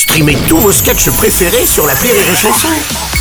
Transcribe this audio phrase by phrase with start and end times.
[0.00, 2.70] Streamez tous vos sketchs préférés sur la Rire et Chanson.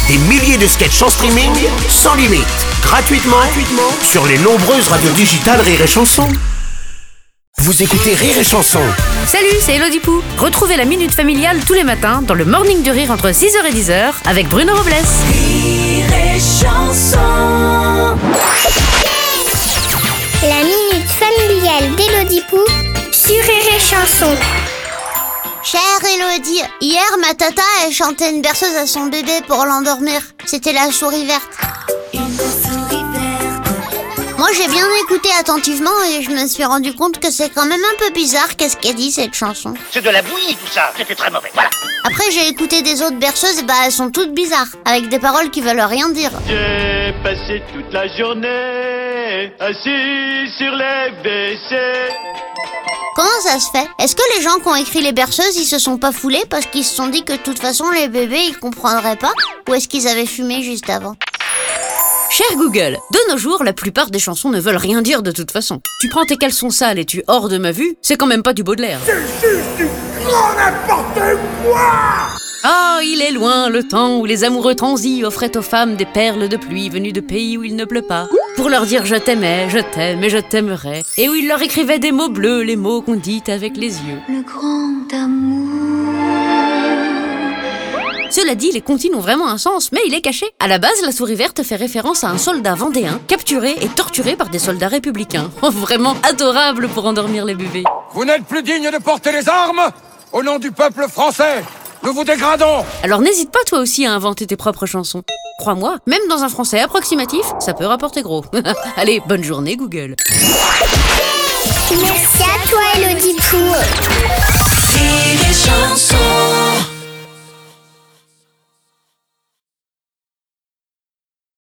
[0.08, 1.52] Des milliers de sketchs en streaming,
[1.90, 2.48] sans limite,
[2.82, 6.26] gratuitement, gratuitement sur les nombreuses radios digitales Rire et Chanson.
[7.58, 8.80] Vous écoutez Rire et Chanson
[9.28, 10.22] Salut, c'est Elodie Pou.
[10.38, 13.74] Retrouvez la Minute Familiale tous les matins dans le Morning du Rire entre 6h et
[13.74, 14.94] 10h avec Bruno Robles.
[20.44, 22.64] La minute familiale d'Élodie Pou
[23.12, 24.34] sur Rire et Chanson.
[25.72, 30.20] Chère Elodie, hier ma tata elle chantait une berceuse à son bébé pour l'endormir.
[30.46, 31.48] C'était la souris verte.
[34.40, 37.84] Moi j'ai bien écouté attentivement et je me suis rendu compte que c'est quand même
[37.84, 39.76] un peu bizarre qu'est-ce qu'elle dit cette chanson.
[39.92, 41.52] C'est de la bouillie tout ça, c'était très mauvais.
[41.54, 41.70] Voilà.
[42.04, 45.52] Après j'ai écouté des autres berceuses et bah elles sont toutes bizarres, avec des paroles
[45.52, 46.32] qui veulent rien dire.
[46.48, 52.39] J'ai passé toute la journée assis sur les WC.
[53.40, 53.88] Comment ça se fait?
[54.00, 56.66] Est-ce que les gens qui ont écrit les berceuses ils se sont pas foulés parce
[56.66, 59.32] qu'ils se sont dit que de toute façon les bébés ils comprendraient pas?
[59.70, 61.16] Ou est-ce qu'ils avaient fumé juste avant?
[62.30, 65.52] Cher Google, de nos jours, la plupart des chansons ne veulent rien dire de toute
[65.52, 65.80] façon.
[66.02, 68.54] Tu prends tes caleçons sales et tu hors de ma vue, c'est quand même pas
[68.54, 69.00] du Baudelaire.
[72.64, 76.50] Ah, il est loin le temps où les amoureux transis offraient aux femmes des perles
[76.50, 79.70] de pluie venues de pays où il ne pleut pas, pour leur dire je t'aimais,
[79.70, 83.02] je t'aime et je t'aimerai, et où il leur écrivait des mots bleus, les mots
[83.02, 84.20] qu'on dit avec les yeux.
[84.28, 85.70] Le grand amour.
[88.30, 90.46] Cela dit, les comptines ont vraiment un sens, mais il est caché.
[90.60, 94.36] À la base, la souris verte fait référence à un soldat vendéen, capturé et torturé
[94.36, 95.50] par des soldats républicains.
[95.62, 97.84] Oh, vraiment adorable pour endormir les bébés.
[98.14, 99.82] Vous n'êtes plus digne de porter les armes
[100.32, 101.64] Au nom du peuple français,
[102.04, 105.24] nous vous dégradons Alors n'hésite pas toi aussi à inventer tes propres chansons.
[105.60, 108.46] Crois-moi, même dans un français approximatif, ça peut rapporter gros.
[108.98, 110.16] Allez, bonne journée Google.
[112.02, 114.59] Merci à toi, Elodie Pou.